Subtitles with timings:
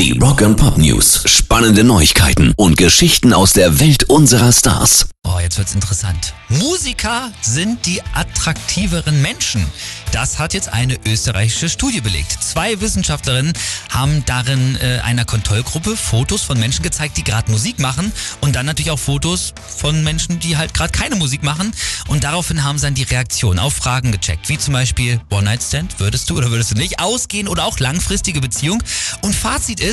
[0.00, 1.24] Die Rock and Pop News.
[1.26, 5.10] Spannende Neuigkeiten und Geschichten aus der Welt unserer Stars.
[5.24, 6.32] Oh, jetzt wird's interessant.
[6.48, 9.64] Musiker sind die attraktiveren Menschen.
[10.12, 12.32] Das hat jetzt eine österreichische Studie belegt.
[12.42, 13.52] Zwei Wissenschaftlerinnen
[13.90, 18.10] haben darin äh, einer Kontrollgruppe Fotos von Menschen gezeigt, die gerade Musik machen
[18.40, 21.72] und dann natürlich auch Fotos von Menschen, die halt gerade keine Musik machen.
[22.08, 26.30] Und daraufhin haben sie dann die Reaktion auf Fragen gecheckt, wie zum Beispiel One-Night-Stand, würdest
[26.30, 28.82] du oder würdest du nicht ausgehen oder auch langfristige Beziehung.
[29.20, 29.89] Und Fazit ist,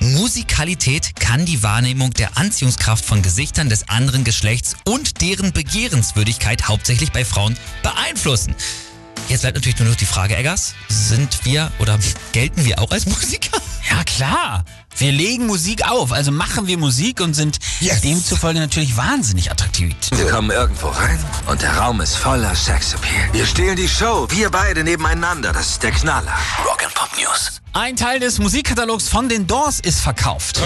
[0.00, 7.10] Musikalität kann die Wahrnehmung der Anziehungskraft von Gesichtern des anderen Geschlechts und deren Begehrenswürdigkeit hauptsächlich
[7.10, 8.54] bei Frauen beeinflussen.
[9.30, 11.96] Jetzt bleibt natürlich nur noch die Frage, Eggers, sind wir oder
[12.32, 13.56] gelten wir auch als Musiker?
[13.88, 14.64] Ja, klar.
[14.98, 18.00] Wir legen Musik auf, also machen wir Musik und sind Yes.
[18.00, 19.94] demzufolge natürlich wahnsinnig attraktiv.
[20.16, 23.32] Wir kommen irgendwo rein und der Raum ist voller Sexappeal.
[23.32, 25.52] Wir stehlen die Show, wir beide nebeneinander.
[25.52, 26.32] Das ist der Knaller.
[26.66, 27.60] Rock and Pop News.
[27.72, 30.60] Ein Teil des Musikkatalogs von den Doors ist verkauft.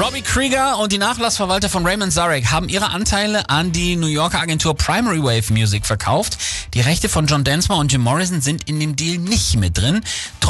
[0.00, 4.40] Robbie Krieger und die Nachlassverwalter von Raymond Zarek haben ihre Anteile an die New Yorker
[4.40, 6.38] Agentur Primary Wave Music verkauft.
[6.72, 10.00] Die Rechte von John Densmore und Jim Morrison sind in dem Deal nicht mit drin.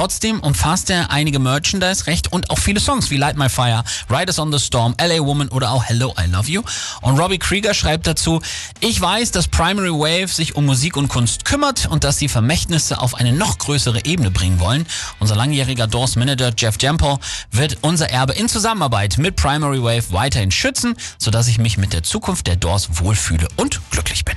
[0.01, 4.51] Trotzdem umfasst er einige Merchandise-Recht und auch viele Songs wie Light My Fire, Riders on
[4.51, 6.63] the Storm, LA Woman oder auch Hello, I Love You.
[7.03, 8.41] Und Robbie Krieger schreibt dazu,
[8.81, 12.99] ich weiß, dass Primary Wave sich um Musik und Kunst kümmert und dass sie Vermächtnisse
[12.99, 14.87] auf eine noch größere Ebene bringen wollen.
[15.19, 17.19] Unser langjähriger Doors Manager Jeff Jampo
[17.51, 22.05] wird unser Erbe in Zusammenarbeit mit Primary Wave weiterhin schützen, sodass ich mich mit der
[22.05, 24.37] Zukunft der Doors wohlfühle und glücklich bin.